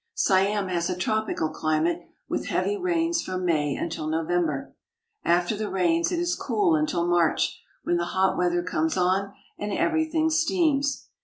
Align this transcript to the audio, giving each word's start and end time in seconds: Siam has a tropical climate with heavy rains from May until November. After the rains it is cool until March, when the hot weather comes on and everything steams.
Siam 0.15 0.67
has 0.69 0.89
a 0.89 0.97
tropical 0.97 1.49
climate 1.51 2.01
with 2.27 2.47
heavy 2.47 2.75
rains 2.75 3.21
from 3.21 3.45
May 3.45 3.75
until 3.75 4.07
November. 4.07 4.75
After 5.23 5.55
the 5.55 5.69
rains 5.69 6.11
it 6.11 6.17
is 6.17 6.33
cool 6.33 6.73
until 6.75 7.05
March, 7.05 7.61
when 7.83 7.97
the 7.97 8.05
hot 8.05 8.35
weather 8.35 8.63
comes 8.63 8.97
on 8.97 9.31
and 9.59 9.71
everything 9.71 10.31
steams. 10.31 11.07